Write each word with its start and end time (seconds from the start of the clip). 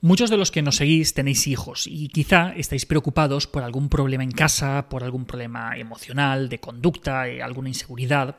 Muchos 0.00 0.30
de 0.30 0.36
los 0.36 0.50
que 0.50 0.62
nos 0.62 0.76
seguís 0.76 1.14
tenéis 1.14 1.46
hijos 1.46 1.86
y 1.86 2.08
quizá 2.08 2.52
estáis 2.56 2.86
preocupados 2.86 3.46
por 3.46 3.62
algún 3.62 3.88
problema 3.88 4.24
en 4.24 4.32
casa, 4.32 4.88
por 4.88 5.02
algún 5.02 5.24
problema 5.24 5.76
emocional, 5.76 6.48
de 6.48 6.60
conducta, 6.60 7.28
eh, 7.28 7.42
alguna 7.42 7.68
inseguridad, 7.68 8.36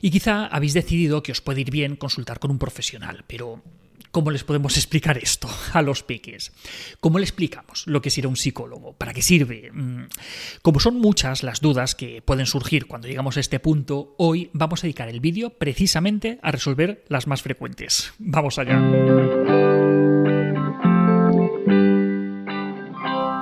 y 0.00 0.10
quizá 0.10 0.46
habéis 0.46 0.74
decidido 0.74 1.22
que 1.22 1.32
os 1.32 1.40
puede 1.40 1.62
ir 1.62 1.70
bien 1.70 1.96
consultar 1.96 2.38
con 2.38 2.50
un 2.50 2.58
profesional, 2.58 3.24
pero 3.26 3.62
¿Cómo 4.10 4.30
les 4.30 4.44
podemos 4.44 4.76
explicar 4.76 5.18
esto 5.18 5.48
a 5.72 5.82
los 5.82 6.02
peques? 6.02 6.52
¿Cómo 7.00 7.18
le 7.18 7.24
explicamos 7.24 7.86
lo 7.86 8.00
que 8.00 8.08
es 8.08 8.18
ir 8.18 8.24
a 8.24 8.28
un 8.28 8.36
psicólogo? 8.36 8.94
¿Para 8.94 9.12
qué 9.12 9.22
sirve? 9.22 9.70
Mm, 9.72 10.04
como 10.62 10.80
son 10.80 10.98
muchas 10.98 11.42
las 11.42 11.60
dudas 11.60 11.94
que 11.94 12.22
pueden 12.22 12.46
surgir 12.46 12.86
cuando 12.86 13.08
llegamos 13.08 13.36
a 13.36 13.40
este 13.40 13.60
punto, 13.60 14.14
hoy 14.18 14.50
vamos 14.52 14.80
a 14.80 14.86
dedicar 14.86 15.08
el 15.08 15.20
vídeo 15.20 15.50
precisamente 15.50 16.38
a 16.42 16.50
resolver 16.50 17.04
las 17.08 17.26
más 17.26 17.42
frecuentes. 17.42 18.12
Vamos 18.18 18.58
allá. 18.58 20.17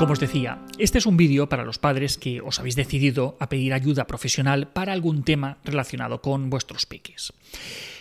Como 0.07 0.13
os 0.13 0.21
decía, 0.21 0.61
este 0.79 0.99
es 0.99 1.07
un 1.07 1.17
vídeo 1.17 1.49
para 1.49 1.65
los 1.65 1.81
padres 1.81 2.17
que 2.17 2.41
os 2.41 2.61
habéis 2.61 2.77
decidido 2.77 3.37
a 3.41 3.49
pedir 3.49 3.75
ayuda 3.75 4.07
profesional 4.07 4.69
para 4.69 4.93
algún 4.93 5.25
tema 5.25 5.59
relacionado 5.65 6.23
con 6.23 6.49
vuestros 6.49 6.87
peques. 6.87 7.33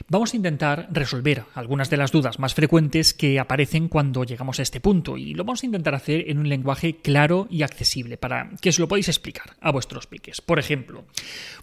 Vamos 0.08 0.32
a 0.32 0.38
intentar 0.38 0.88
resolver 0.92 1.46
algunas 1.56 1.90
de 1.90 1.98
las 1.98 2.12
dudas 2.12 2.38
más 2.38 2.54
frecuentes 2.54 3.16
que 3.16 3.40
aparecen 3.40 3.88
cuando 3.88 4.24
llegamos 4.24 4.60
a 4.60 4.62
este 4.62 4.80
punto 4.80 5.18
y 5.18 5.34
lo 5.34 5.46
vamos 5.46 5.64
a 5.64 5.66
intentar 5.66 5.96
hacer 5.96 6.30
en 6.30 6.38
un 6.38 6.48
lenguaje 6.48 6.98
claro 6.98 7.48
y 7.50 7.64
accesible 7.64 8.18
para 8.18 8.52
que 8.62 8.70
os 8.70 8.78
lo 8.78 8.88
podáis 8.88 9.08
explicar 9.08 9.56
a 9.60 9.72
vuestros 9.72 10.06
peques. 10.06 10.42
Por 10.42 10.60
ejemplo, 10.60 11.06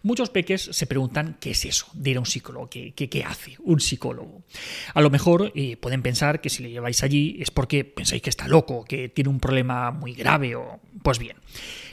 muchos 0.02 0.30
peques 0.30 0.70
se 0.72 0.88
preguntan 0.88 1.36
qué 1.38 1.52
es 1.52 1.64
eso 1.64 1.86
de 1.92 2.10
ir 2.10 2.16
a 2.16 2.20
un 2.20 2.26
psicólogo, 2.26 2.68
qué, 2.68 3.24
hace 3.24 3.54
un 3.60 3.78
psicólogo. 3.78 4.42
A 4.92 5.00
lo 5.02 5.10
mejor 5.10 5.52
eh, 5.54 5.76
pueden 5.76 6.02
pensar 6.02 6.40
que 6.40 6.50
si 6.50 6.64
le 6.64 6.70
lleváis 6.70 7.04
allí 7.04 7.36
es 7.38 7.52
porque 7.52 7.84
pensáis 7.84 8.22
que 8.22 8.30
está 8.30 8.48
loco, 8.48 8.84
que 8.84 9.08
tiene 9.08 9.30
un 9.30 9.38
problema 9.38 9.92
muy 9.92 10.14
grave 10.14 10.31
o... 10.54 10.80
Pues 11.02 11.18
bien, 11.18 11.36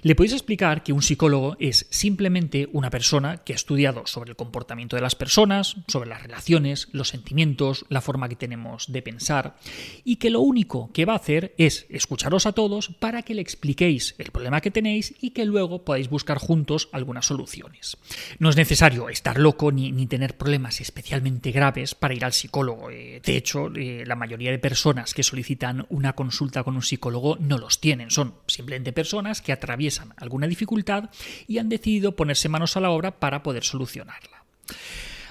le 0.01 0.15
podéis 0.15 0.33
explicar 0.33 0.83
que 0.83 0.93
un 0.93 1.01
psicólogo 1.01 1.57
es 1.59 1.87
simplemente 1.89 2.69
una 2.71 2.89
persona 2.89 3.37
que 3.37 3.53
ha 3.53 3.55
estudiado 3.55 4.05
sobre 4.05 4.31
el 4.31 4.35
comportamiento 4.35 4.95
de 4.95 5.01
las 5.01 5.15
personas, 5.15 5.75
sobre 5.87 6.09
las 6.09 6.21
relaciones, 6.21 6.87
los 6.91 7.09
sentimientos, 7.09 7.85
la 7.89 8.01
forma 8.01 8.29
que 8.29 8.35
tenemos 8.35 8.91
de 8.91 9.01
pensar, 9.01 9.57
y 10.03 10.17
que 10.17 10.29
lo 10.29 10.41
único 10.41 10.91
que 10.93 11.05
va 11.05 11.13
a 11.13 11.17
hacer 11.17 11.53
es 11.57 11.85
escucharos 11.89 12.45
a 12.45 12.53
todos 12.53 12.89
para 12.99 13.23
que 13.23 13.33
le 13.33 13.41
expliquéis 13.41 14.15
el 14.17 14.31
problema 14.31 14.61
que 14.61 14.71
tenéis 14.71 15.13
y 15.19 15.31
que 15.31 15.45
luego 15.45 15.83
podáis 15.83 16.09
buscar 16.09 16.37
juntos 16.37 16.89
algunas 16.91 17.25
soluciones. 17.25 17.97
No 18.39 18.49
es 18.49 18.55
necesario 18.55 19.09
estar 19.09 19.37
loco 19.37 19.71
ni, 19.71 19.89
tener 20.07 20.37
problemas 20.37 20.81
especialmente 20.81 21.51
graves 21.51 21.93
para 21.93 22.15
ir 22.15 22.25
al 22.25 22.33
psicólogo. 22.33 22.89
Eh, 22.89 23.21
de 23.23 23.37
hecho, 23.37 23.69
eh, 23.75 24.03
la 24.07 24.15
mayoría 24.15 24.49
de 24.49 24.57
personas 24.57 25.13
que 25.13 25.23
solicitan 25.23 25.85
una 25.89 26.13
consulta 26.13 26.63
con 26.63 26.75
un 26.75 26.81
psicólogo 26.81 27.37
no 27.39 27.57
los 27.57 27.79
tienen, 27.79 28.09
son 28.09 28.33
simplemente 28.47 28.91
personas 28.91 29.41
que 29.41 29.51
atraviesan 29.51 29.88
alguna 30.17 30.47
dificultad 30.47 31.09
y 31.47 31.57
han 31.57 31.69
decidido 31.69 32.15
ponerse 32.15 32.49
manos 32.49 32.77
a 32.77 32.81
la 32.81 32.91
obra 32.91 33.19
para 33.19 33.43
poder 33.43 33.63
solucionarla. 33.63 34.43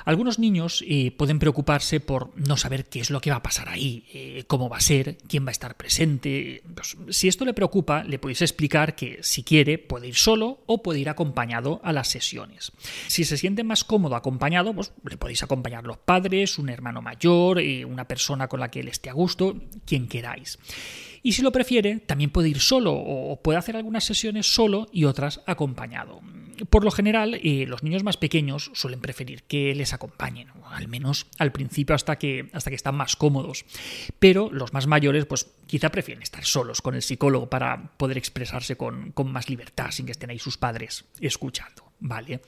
Algunos 0.09 0.39
niños 0.39 0.83
eh, 0.89 1.11
pueden 1.11 1.39
preocuparse 1.39 2.01
por 2.01 2.31
no 2.35 2.57
saber 2.57 2.87
qué 2.87 2.99
es 3.01 3.11
lo 3.11 3.21
que 3.21 3.29
va 3.29 3.37
a 3.37 3.43
pasar 3.43 3.69
ahí, 3.69 4.07
eh, 4.15 4.45
cómo 4.47 4.71
va 4.71 4.79
a 4.79 4.81
ser, 4.81 5.19
quién 5.29 5.45
va 5.45 5.51
a 5.51 5.53
estar 5.53 5.77
presente. 5.77 6.63
Pues, 6.75 6.97
si 7.11 7.29
esto 7.29 7.45
le 7.45 7.53
preocupa, 7.53 8.05
le 8.05 8.19
podéis 8.19 8.41
explicar 8.41 8.97
que 8.97 9.19
si 9.21 9.43
quiere 9.43 9.77
puede 9.77 10.09
ir 10.09 10.15
solo 10.15 10.63
o 10.65 10.83
puede 10.83 11.01
ir 11.01 11.11
acompañado 11.11 11.83
a 11.85 11.93
las 11.93 12.09
sesiones. 12.09 12.73
Si 13.07 13.27
se 13.27 13.37
siente 13.37 13.65
más 13.65 13.85
cómodo 13.85 14.17
acompañado, 14.17 14.73
pues 14.73 14.93
le 15.05 15.19
podéis 15.19 15.43
acompañar 15.43 15.85
los 15.85 15.99
padres, 15.99 16.57
un 16.57 16.71
hermano 16.71 17.03
mayor, 17.03 17.59
eh, 17.59 17.85
una 17.85 18.09
persona 18.09 18.49
con 18.49 18.61
la 18.61 18.71
que 18.71 18.81
él 18.81 18.89
esté 18.89 19.11
a 19.11 19.13
gusto, 19.13 19.61
quien 19.85 20.09
queráis. 20.09 20.59
Y 21.23 21.33
si 21.33 21.43
lo 21.43 21.53
prefiere, 21.53 21.99
también 22.01 22.31
puede 22.31 22.49
ir 22.49 22.61
solo 22.61 22.93
o 22.95 23.41
puede 23.43 23.59
hacer 23.59 23.77
algunas 23.77 24.05
sesiones 24.05 24.53
solo 24.53 24.87
y 24.93 25.05
otras 25.05 25.41
acompañado. 25.47 26.21
Por 26.71 26.85
lo 26.85 26.91
general, 26.91 27.35
eh, 27.43 27.67
los 27.67 27.83
niños 27.83 28.03
más 28.03 28.17
pequeños 28.17 28.71
suelen 28.75 29.01
preferir 29.01 29.45
que 29.45 29.75
les 29.75 29.93
acompañen, 29.93 30.49
al 30.71 30.89
menos 30.89 31.27
al 31.39 31.53
principio 31.53 31.95
hasta 31.95 32.19
que, 32.19 32.49
hasta 32.53 32.71
que 32.71 32.77
están 32.77 32.97
más 32.97 33.17
cómodos. 33.17 33.65
Pero 34.19 34.51
los 34.51 34.73
más 34.73 34.87
mayores, 34.87 35.27
pues 35.27 35.47
quizá 35.67 35.91
prefieren 35.91 36.23
estar 36.23 36.45
solos 36.45 36.83
con 36.83 36.95
el 36.95 37.03
psicólogo 37.03 37.49
para 37.49 37.93
poder 37.97 38.19
expresarse 38.19 38.77
con, 38.77 39.13
con 39.13 39.31
más 39.31 39.49
libertad 39.49 39.91
sin 39.91 40.07
que 40.07 40.13
estén 40.13 40.31
ahí 40.31 40.39
sus 40.39 40.59
padres 40.59 41.05
escuchando. 41.21 41.88
¿Vale? 42.01 42.41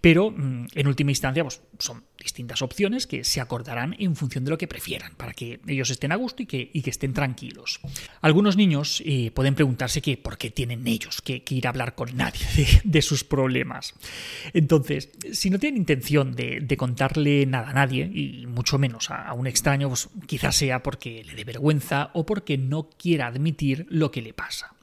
Pero 0.00 0.30
mm, 0.30 0.66
en 0.74 0.86
última 0.86 1.10
instancia, 1.10 1.42
pues, 1.42 1.60
son 1.78 2.04
distintas 2.18 2.62
opciones 2.62 3.06
que 3.06 3.24
se 3.24 3.40
acordarán 3.40 3.94
en 3.98 4.16
función 4.16 4.44
de 4.44 4.50
lo 4.50 4.58
que 4.58 4.66
prefieran, 4.66 5.14
para 5.16 5.32
que 5.32 5.60
ellos 5.66 5.90
estén 5.90 6.12
a 6.12 6.16
gusto 6.16 6.42
y 6.42 6.46
que, 6.46 6.70
que 6.70 6.90
estén 6.90 7.12
tranquilos. 7.12 7.80
Algunos 8.20 8.56
niños 8.56 9.02
eh, 9.04 9.30
pueden 9.32 9.54
preguntarse 9.54 10.02
que 10.02 10.16
por 10.16 10.36
qué 10.36 10.50
tienen 10.50 10.86
ellos 10.86 11.22
que, 11.22 11.42
ir 11.48 11.66
a 11.66 11.70
hablar 11.70 11.94
con 11.94 12.16
nadie 12.16 12.40
de, 12.84 13.02
sus 13.02 13.24
problemas. 13.24 13.94
Entonces, 14.52 15.10
si 15.32 15.50
no 15.50 15.58
tienen 15.58 15.78
intención 15.78 16.34
de, 16.34 16.76
contarle 16.76 17.46
nada 17.46 17.70
a 17.70 17.72
nadie, 17.72 18.10
y 18.12 18.46
mucho 18.46 18.78
menos 18.78 19.10
a, 19.10 19.28
a 19.28 19.32
un 19.34 19.46
extraño, 19.46 19.88
pues 19.88 20.08
quizás 20.26 20.56
sea 20.56 20.82
porque 20.82 21.24
le 21.24 21.34
dé 21.34 21.44
vergüenza 21.44 22.10
o 22.14 22.26
porque 22.26 22.58
no 22.58 22.88
quiera 22.90 23.26
admitir 23.26 23.86
lo 23.88 24.10
que 24.10 24.22
le 24.22 24.32
pasa. 24.32 24.74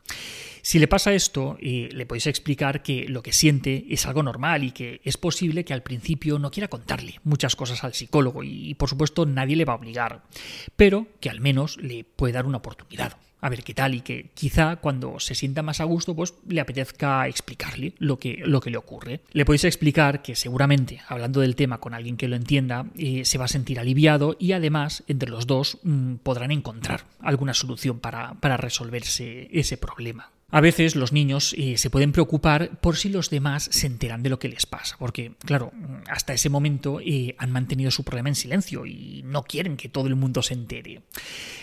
Si 0.66 0.80
le 0.80 0.88
pasa 0.88 1.14
esto, 1.14 1.60
eh, 1.62 1.90
le 1.92 2.08
podéis 2.08 2.26
explicar 2.26 2.82
que 2.82 3.08
lo 3.08 3.22
que 3.22 3.34
siente 3.34 3.86
es 3.88 4.08
algo 4.08 4.24
normal 4.24 4.64
y 4.64 4.72
que 4.72 5.00
es 5.04 5.16
posible 5.16 5.64
que 5.64 5.76
al 5.76 5.84
principio 5.84 6.40
no 6.40 6.50
quiera 6.50 6.70
contarle 6.70 7.20
muchas 7.24 7.56
cosas 7.56 7.84
al 7.84 7.94
psicólogo 7.94 8.44
y, 8.44 8.74
por 8.74 8.90
supuesto 8.90 9.28
nadie 9.28 9.56
le 9.56 9.66
va 9.66 9.74
a 9.74 9.76
obligar, 9.76 10.24
pero 10.76 11.06
que 11.20 11.30
al 11.30 11.40
menos 11.40 11.78
le 11.78 12.04
puede 12.04 12.34
dar 12.34 12.48
una 12.48 12.58
oportunidad 12.58 13.16
a 13.42 13.50
ver 13.50 13.64
qué 13.64 13.76
tal 13.76 13.94
y 13.94 14.02
que 14.02 14.32
quizá 14.34 14.78
cuando 14.78 15.20
se 15.20 15.36
sienta 15.36 15.62
más 15.62 15.82
a 15.82 15.84
gusto 15.84 16.16
pues 16.16 16.34
le 16.48 16.62
apetezca 16.62 17.28
explicarle 17.28 17.94
lo 18.00 18.18
que, 18.18 18.42
lo 18.44 18.60
que 18.60 18.72
le 18.72 18.78
ocurre. 18.78 19.22
Le 19.34 19.46
podéis 19.46 19.66
explicar 19.66 20.24
que 20.24 20.36
seguramente 20.36 21.00
hablando 21.08 21.42
del 21.42 21.56
tema 21.56 21.80
con 21.80 21.94
alguien 21.94 22.18
que 22.18 22.28
lo 22.28 22.36
entienda 22.36 22.88
eh, 22.98 23.24
se 23.24 23.38
va 23.38 23.46
a 23.46 23.50
sentir 23.50 23.80
aliviado 23.80 24.36
y 24.40 24.54
además 24.54 25.04
entre 25.06 25.30
los 25.30 25.46
dos 25.46 25.78
mm, 25.84 26.16
podrán 26.24 26.50
encontrar 26.50 27.06
alguna 27.20 27.54
solución 27.54 28.00
para, 28.00 28.34
para 28.40 28.58
resolverse 28.58 29.48
ese 29.52 29.78
problema. 29.78 30.32
A 30.56 30.62
veces 30.62 30.96
los 30.96 31.12
niños 31.12 31.54
eh, 31.58 31.78
se 31.78 31.90
pueden 31.90 32.14
preocupar 32.14 32.80
por 32.80 32.96
si 32.96 33.10
los 33.10 33.30
demás 33.30 33.68
se 33.74 33.88
enteran 33.88 34.24
de 34.24 34.30
lo 34.30 34.40
que 34.40 34.48
les 34.48 34.66
pasa, 34.66 34.96
porque, 34.98 35.34
claro, 35.44 35.74
hasta 36.10 36.32
ese 36.32 36.48
momento 36.48 37.02
eh, 37.02 37.36
han 37.40 37.52
mantenido 37.52 37.92
su 37.92 38.06
problema 38.06 38.30
en 38.30 38.36
silencio 38.36 38.86
y 38.86 39.22
no 39.26 39.44
quieren 39.44 39.76
que 39.76 39.90
todo 39.90 40.08
el 40.08 40.16
mundo 40.16 40.42
se 40.42 40.54
entere. 40.54 41.02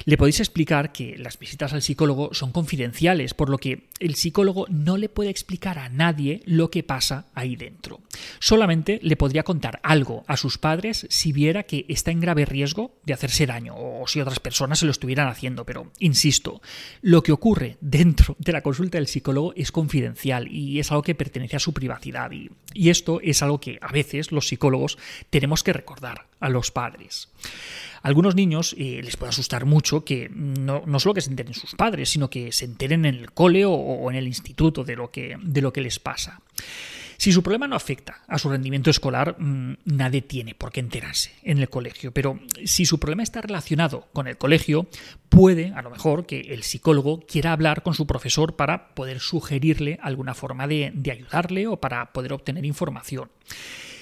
Le 0.05 0.19
podéis 0.19 0.41
explicar 0.41 0.93
que 0.93 1.17
las 1.17 1.39
visitas 1.39 1.73
al 1.73 1.81
psicólogo 1.81 2.35
son 2.35 2.53
confidenciales, 2.53 3.33
por 3.33 3.49
lo 3.49 3.57
que 3.57 3.89
el 3.99 4.15
psicólogo 4.15 4.67
no 4.69 4.99
le 4.99 5.09
puede 5.09 5.31
explicar 5.31 5.79
a 5.79 5.89
nadie 5.89 6.43
lo 6.45 6.71
que 6.71 6.83
pasa 6.83 7.29
ahí 7.33 7.57
dentro. 7.57 8.03
Solamente 8.41 9.01
le 9.03 9.17
podría 9.17 9.43
contar 9.43 9.81
algo 9.85 10.23
a 10.27 10.37
sus 10.37 10.59
padres 10.59 11.07
si 11.09 11.33
viera 11.33 11.63
que 11.63 11.87
está 11.89 12.11
en 12.11 12.21
grave 12.21 12.45
riesgo 12.45 12.95
de 13.07 13.15
hacerse 13.15 13.47
daño 13.47 13.75
o 13.75 14.07
si 14.07 14.21
otras 14.21 14.39
personas 14.39 14.81
se 14.81 14.85
lo 14.85 14.93
estuvieran 14.93 15.29
haciendo, 15.29 15.65
pero, 15.65 15.91
insisto, 15.99 16.61
lo 17.01 17.23
que 17.23 17.33
ocurre 17.33 17.79
dentro 17.81 18.37
de 18.39 18.53
la 18.53 18.61
consulta 18.61 18.81
del 18.91 19.06
psicólogo 19.06 19.53
es 19.56 19.72
confidencial 19.72 20.48
y 20.48 20.78
es 20.78 20.91
algo 20.91 21.03
que 21.03 21.15
pertenece 21.15 21.56
a 21.56 21.60
su 21.60 21.72
privacidad. 21.72 22.31
Y, 22.32 22.50
esto 22.88 23.20
es 23.22 23.43
algo 23.43 23.60
que 23.60 23.78
a 23.81 23.93
veces 23.93 24.32
los 24.32 24.48
psicólogos 24.48 24.98
tenemos 25.31 25.62
que 25.62 25.72
recordar 25.72 26.26
a 26.41 26.48
los 26.48 26.70
padres. 26.70 27.28
A 28.03 28.09
algunos 28.09 28.34
niños 28.34 28.75
eh, 28.78 29.00
les 29.03 29.16
puede 29.16 29.31
asustar 29.31 29.65
mucho 29.65 30.04
que 30.04 30.28
no, 30.31 30.82
no, 30.87 31.00
solo 31.00 31.15
que 31.15 31.20
se 31.20 31.31
enteren 31.31 31.54
sus 31.54 31.75
padres, 31.75 32.10
sino 32.10 32.28
que 32.28 32.53
se 32.53 32.65
enteren 32.65 33.04
en 33.04 33.15
el 33.15 33.32
cole 33.32 33.65
o, 33.65 33.72
o 33.72 34.10
en 34.10 34.16
el 34.16 34.26
instituto 34.26 34.84
de 34.84 34.97
lo 34.97 35.10
que, 35.10 35.37
de 35.41 35.62
lo 35.62 35.72
que 35.72 35.81
les 35.81 35.99
pasa. 35.99 36.41
Si 37.22 37.31
su 37.31 37.44
problema 37.44 37.69
no 37.69 37.77
afecta 37.77 38.25
a 38.27 38.37
su 38.37 38.50
rendimiento 38.50 38.91
escolar, 38.91 39.37
mm, 39.38 39.75
nadie 39.84 40.22
tiene 40.22 40.56
por 40.56 40.72
qué 40.72 40.81
enterarse 40.81 41.31
en 41.44 41.59
el 41.59 41.69
colegio. 41.69 42.10
Pero 42.10 42.41
si 42.65 42.84
su 42.84 42.99
problema 42.99 43.22
está 43.22 43.41
relacionado 43.41 44.09
con 44.12 44.27
el 44.27 44.37
colegio, 44.37 44.88
puede, 45.28 45.72
a 45.72 45.82
lo 45.82 45.91
mejor, 45.91 46.27
que 46.27 46.41
el 46.41 46.65
psicólogo 46.65 47.20
quiera 47.20 47.52
hablar 47.52 47.85
con 47.85 47.94
su 47.94 48.08
profesor 48.08 48.56
para 48.56 48.93
poder 48.97 49.20
sugerirle 49.20 50.00
alguna 50.02 50.35
forma 50.35 50.67
de, 50.67 50.93
ayudarle 51.12 51.69
o 51.69 51.76
para 51.76 52.12
poder 52.12 52.32
obtener 52.32 52.67
información. 52.67 53.31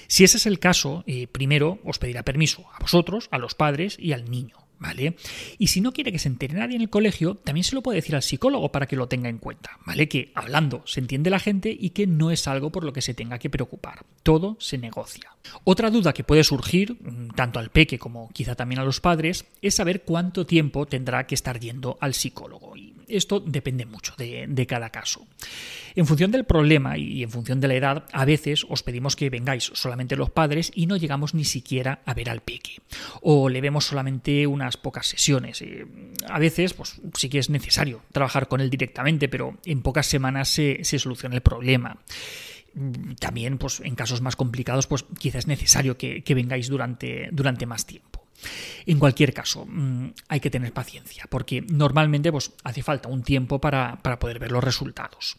Si 0.07 0.23
ese 0.23 0.37
es 0.37 0.47
el 0.47 0.57
caso, 0.57 1.03
eh, 1.05 1.27
primero 1.27 1.77
os 1.85 1.99
pedirá 1.99 2.23
permiso 2.23 2.65
a 2.73 2.79
vosotros, 2.79 3.27
a 3.29 3.37
los 3.37 3.53
padres 3.53 3.97
y 3.99 4.13
al 4.13 4.31
niño. 4.31 4.55
¿Vale? 4.81 5.15
Y 5.59 5.67
si 5.67 5.79
no 5.79 5.93
quiere 5.93 6.11
que 6.11 6.19
se 6.19 6.27
entere 6.27 6.55
nadie 6.55 6.75
en 6.75 6.81
el 6.81 6.89
colegio, 6.89 7.35
también 7.35 7.63
se 7.63 7.75
lo 7.75 7.83
puede 7.83 7.97
decir 7.97 8.15
al 8.15 8.23
psicólogo 8.23 8.71
para 8.71 8.87
que 8.87 8.95
lo 8.95 9.07
tenga 9.07 9.29
en 9.29 9.37
cuenta, 9.37 9.77
¿vale? 9.85 10.09
Que 10.09 10.31
hablando 10.33 10.81
se 10.85 10.99
entiende 10.99 11.29
la 11.29 11.39
gente 11.39 11.75
y 11.77 11.91
que 11.91 12.07
no 12.07 12.31
es 12.31 12.47
algo 12.47 12.71
por 12.71 12.83
lo 12.83 12.91
que 12.91 13.03
se 13.03 13.13
tenga 13.13 13.37
que 13.37 13.49
preocupar. 13.49 14.03
Todo 14.23 14.57
se 14.59 14.79
negocia. 14.79 15.35
Otra 15.63 15.91
duda 15.91 16.13
que 16.13 16.23
puede 16.23 16.43
surgir, 16.43 16.93
mm, 16.93 17.35
tanto 17.35 17.59
al 17.59 17.69
peque 17.69 17.99
como 17.99 18.29
quizá 18.33 18.55
también 18.55 18.79
a 18.79 18.83
los 18.83 18.99
padres, 18.99 19.45
es 19.61 19.75
saber 19.75 20.01
cuánto 20.01 20.47
tiempo 20.47 20.87
tendrá 20.87 21.27
que 21.27 21.35
estar 21.35 21.59
yendo 21.59 21.97
al 22.01 22.15
psicólogo. 22.15 22.73
Esto 23.17 23.39
depende 23.39 23.85
mucho 23.85 24.13
de, 24.17 24.65
cada 24.67 24.89
caso. 24.89 25.25
En 25.95 26.05
función 26.05 26.31
del 26.31 26.45
problema 26.45 26.97
y 26.97 27.23
en 27.23 27.29
función 27.29 27.59
de 27.59 27.67
la 27.67 27.75
edad, 27.75 28.05
a 28.13 28.25
veces 28.25 28.65
os 28.69 28.83
pedimos 28.83 29.15
que 29.15 29.29
vengáis 29.29 29.71
solamente 29.73 30.15
los 30.15 30.29
padres 30.29 30.71
y 30.73 30.87
no 30.87 30.97
llegamos 30.97 31.33
ni 31.33 31.45
siquiera 31.45 32.01
a 32.05 32.13
ver 32.13 32.29
al 32.29 32.41
peque. 32.41 32.77
O 33.21 33.49
le 33.49 33.61
vemos 33.61 33.85
solamente 33.85 34.47
unas 34.47 34.77
pocas 34.77 35.07
sesiones. 35.07 35.61
Eh, 35.61 35.85
a 36.29 36.39
veces, 36.39 36.73
pues 36.73 37.01
sí 37.15 37.29
que 37.29 37.39
es 37.39 37.49
necesario 37.49 38.01
trabajar 38.11 38.47
con 38.47 38.61
él 38.61 38.69
directamente, 38.69 39.27
pero 39.27 39.57
en 39.65 39.81
pocas 39.81 40.07
semanas 40.07 40.49
se, 40.49 40.83
soluciona 40.83 41.35
el 41.35 41.41
problema 41.41 41.97
también 43.19 43.57
pues 43.57 43.81
en 43.81 43.95
casos 43.95 44.21
más 44.21 44.37
complicados 44.37 44.87
pues 44.87 45.03
quizás 45.19 45.39
es 45.39 45.47
necesario 45.47 45.97
que, 45.97 46.23
vengáis 46.33 46.69
durante, 46.69 47.27
durante 47.33 47.65
más 47.65 47.85
tiempo. 47.85 48.10
En 48.85 48.99
cualquier 48.99 49.33
caso, 49.33 49.65
mm, 49.65 50.07
hay 50.27 50.39
que 50.39 50.49
tener 50.49 50.73
paciencia, 50.73 51.25
porque 51.29 51.61
normalmente 51.61 52.31
pues, 52.31 52.51
hace 52.63 52.83
falta 52.83 53.09
un 53.09 53.23
tiempo 53.23 53.59
para, 53.59 53.97
para 54.01 54.19
poder 54.19 54.39
ver 54.39 54.51
los 54.51 54.63
resultados. 54.63 55.37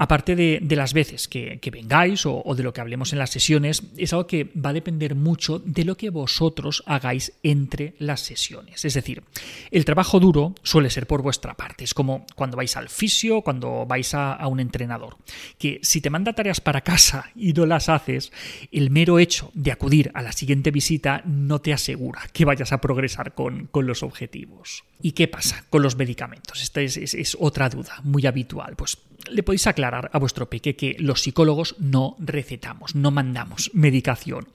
Aparte 0.00 0.36
de, 0.36 0.76
las 0.76 0.92
veces 0.92 1.26
que, 1.26 1.58
vengáis 1.72 2.24
o, 2.24 2.54
de 2.54 2.62
lo 2.62 2.72
que 2.72 2.80
hablemos 2.80 3.12
en 3.12 3.18
las 3.18 3.30
sesiones, 3.30 3.82
es 3.96 4.12
algo 4.12 4.28
que 4.28 4.44
va 4.44 4.70
a 4.70 4.72
depender 4.72 5.16
mucho 5.16 5.58
de 5.58 5.84
lo 5.84 5.96
que 5.96 6.10
vosotros 6.10 6.84
hagáis 6.86 7.32
entre 7.42 7.94
las 7.98 8.20
sesiones. 8.20 8.84
Es 8.84 8.94
decir, 8.94 9.24
el 9.72 9.84
trabajo 9.84 10.20
duro 10.20 10.54
suele 10.62 10.90
ser 10.90 11.08
por 11.08 11.22
vuestra 11.22 11.54
parte. 11.54 11.82
Es 11.82 11.94
como 11.94 12.26
cuando 12.36 12.56
vais 12.56 12.76
al 12.76 12.88
fisio, 12.88 13.42
cuando 13.42 13.86
vais 13.86 14.14
a, 14.14 14.46
un 14.46 14.60
entrenador. 14.60 15.16
Que 15.58 15.80
si 15.82 16.00
te 16.00 16.10
manda 16.10 16.32
tareas 16.32 16.60
para 16.60 16.82
casa 16.82 17.32
y 17.34 17.52
no 17.52 17.66
las 17.66 17.88
haces, 17.88 18.30
el 18.70 18.90
mero 18.90 19.18
hecho 19.18 19.50
de 19.52 19.72
acudir 19.72 20.12
a 20.14 20.22
la 20.22 20.30
siguiente 20.30 20.70
visita 20.70 21.22
no 21.26 21.60
te 21.60 21.72
asegura 21.72 22.17
que 22.32 22.44
vayas 22.44 22.72
a 22.72 22.80
progresar 22.80 23.34
con, 23.34 23.70
los 23.72 24.02
objetivos. 24.02 24.84
¿Y 25.00 25.12
qué 25.12 25.28
pasa 25.28 25.64
con 25.70 25.82
los 25.82 25.96
medicamentos? 25.96 26.62
Esta 26.62 26.80
es 26.80 27.36
otra 27.40 27.68
duda 27.68 28.00
muy 28.02 28.26
habitual. 28.26 28.74
Pues 28.76 28.98
le 29.30 29.42
podéis 29.42 29.66
aclarar 29.66 30.10
a 30.12 30.18
vuestro 30.18 30.48
peque 30.48 30.76
que 30.76 30.96
los 30.98 31.22
psicólogos 31.22 31.76
no 31.78 32.16
recetamos, 32.18 32.94
no 32.94 33.10
mandamos 33.10 33.70
medicación. 33.74 34.48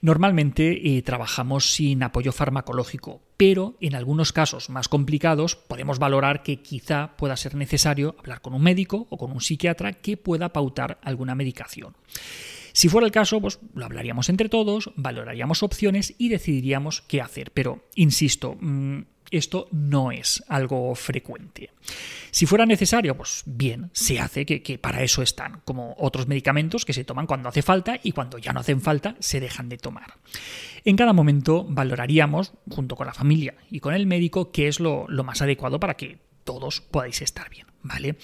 Normalmente 0.00 0.96
eh, 0.96 1.02
trabajamos 1.02 1.72
sin 1.72 2.02
apoyo 2.02 2.32
farmacológico, 2.32 3.22
pero 3.36 3.74
en 3.80 3.94
algunos 3.94 4.32
casos 4.32 4.70
más 4.70 4.88
complicados 4.88 5.56
podemos 5.56 5.98
valorar 5.98 6.42
que 6.42 6.60
quizá 6.60 7.16
pueda 7.16 7.36
ser 7.36 7.54
necesario 7.54 8.14
hablar 8.18 8.40
con 8.42 8.54
un 8.54 8.62
médico 8.62 9.06
o 9.10 9.18
con 9.18 9.32
un 9.32 9.40
psiquiatra 9.40 9.94
que 9.94 10.16
pueda 10.16 10.52
pautar 10.52 10.98
alguna 11.02 11.34
medicación. 11.34 11.94
Si 12.72 12.88
fuera 12.88 13.06
el 13.06 13.12
caso, 13.12 13.40
pues 13.40 13.58
lo 13.74 13.84
hablaríamos 13.84 14.28
entre 14.28 14.48
todos, 14.48 14.90
valoraríamos 14.96 15.62
opciones 15.62 16.14
y 16.18 16.28
decidiríamos 16.28 17.02
qué 17.02 17.20
hacer. 17.20 17.50
Pero, 17.52 17.84
insisto, 17.94 18.56
mm, 18.60 19.02
esto 19.32 19.66
no 19.72 20.12
es 20.12 20.44
algo 20.46 20.94
frecuente. 20.94 21.70
Si 22.30 22.46
fuera 22.46 22.66
necesario, 22.66 23.16
pues 23.16 23.42
bien, 23.46 23.90
se 23.92 24.20
hace, 24.20 24.44
que, 24.44 24.78
para 24.78 25.02
eso 25.02 25.22
están, 25.22 25.62
como 25.64 25.94
otros 25.98 26.28
medicamentos 26.28 26.84
que 26.84 26.92
se 26.92 27.04
toman 27.04 27.26
cuando 27.26 27.48
hace 27.48 27.62
falta 27.62 27.98
y 28.02 28.12
cuando 28.12 28.38
ya 28.38 28.52
no 28.52 28.60
hacen 28.60 28.80
falta 28.80 29.16
se 29.20 29.40
dejan 29.40 29.68
de 29.68 29.78
tomar. 29.78 30.18
En 30.84 30.96
cada 30.96 31.12
momento 31.12 31.64
valoraríamos, 31.68 32.52
junto 32.70 32.94
con 32.94 33.06
la 33.06 33.14
familia 33.14 33.54
y 33.70 33.80
con 33.80 33.94
el 33.94 34.06
médico, 34.06 34.52
qué 34.52 34.68
es 34.68 34.80
lo, 34.80 35.06
lo 35.08 35.24
más 35.24 35.40
adecuado 35.40 35.80
para 35.80 35.94
que 35.94 36.18
todos 36.44 36.80
podáis 36.80 37.22
estar 37.22 37.48
bien. 37.50 37.66
¿Vale? 37.84 38.16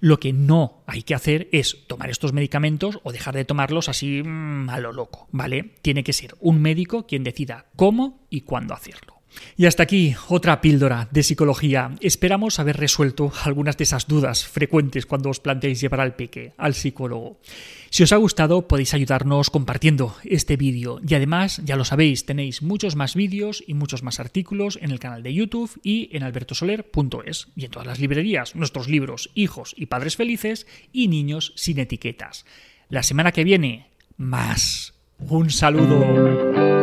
Lo 0.00 0.20
que 0.20 0.34
no 0.34 0.82
hay 0.86 1.02
que 1.02 1.14
hacer 1.14 1.48
es 1.50 1.86
tomar 1.86 2.10
estos 2.10 2.34
medicamentos 2.34 2.98
o 3.02 3.12
dejar 3.12 3.34
de 3.34 3.46
tomarlos 3.46 3.88
así 3.88 4.22
mm, 4.22 4.68
a 4.68 4.78
lo 4.78 4.92
loco, 4.92 5.26
¿vale? 5.32 5.74
Tiene 5.80 6.04
que 6.04 6.12
ser 6.12 6.34
un 6.38 6.60
médico 6.60 7.06
quien 7.06 7.24
decida 7.24 7.64
cómo 7.76 8.26
y 8.28 8.42
cuándo 8.42 8.74
hacerlo. 8.74 9.15
Y 9.56 9.66
hasta 9.66 9.82
aquí 9.82 10.14
otra 10.28 10.60
píldora 10.60 11.08
de 11.10 11.22
psicología. 11.22 11.92
Esperamos 12.00 12.58
haber 12.58 12.76
resuelto 12.76 13.32
algunas 13.44 13.76
de 13.76 13.84
esas 13.84 14.06
dudas 14.06 14.44
frecuentes 14.44 15.06
cuando 15.06 15.30
os 15.30 15.40
planteáis 15.40 15.80
llevar 15.80 16.00
al 16.00 16.16
peque 16.16 16.52
al 16.56 16.74
psicólogo. 16.74 17.38
Si 17.90 18.02
os 18.02 18.12
ha 18.12 18.16
gustado 18.16 18.68
podéis 18.68 18.94
ayudarnos 18.94 19.50
compartiendo 19.50 20.14
este 20.24 20.56
vídeo 20.56 21.00
y 21.06 21.14
además, 21.14 21.60
ya 21.64 21.76
lo 21.76 21.84
sabéis, 21.84 22.26
tenéis 22.26 22.62
muchos 22.62 22.96
más 22.96 23.14
vídeos 23.14 23.64
y 23.66 23.74
muchos 23.74 24.02
más 24.02 24.20
artículos 24.20 24.78
en 24.82 24.90
el 24.90 24.98
canal 24.98 25.22
de 25.22 25.32
YouTube 25.32 25.70
y 25.82 26.14
en 26.14 26.22
albertosoler.es 26.22 27.48
y 27.56 27.64
en 27.64 27.70
todas 27.70 27.86
las 27.86 28.00
librerías, 28.00 28.54
nuestros 28.54 28.88
libros 28.88 29.30
Hijos 29.34 29.74
y 29.76 29.86
Padres 29.86 30.16
Felices 30.16 30.66
y 30.92 31.08
Niños 31.08 31.52
sin 31.56 31.78
etiquetas. 31.78 32.44
La 32.88 33.02
semana 33.02 33.32
que 33.32 33.44
viene, 33.44 33.88
más. 34.16 34.94
Un 35.18 35.50
saludo. 35.50 36.75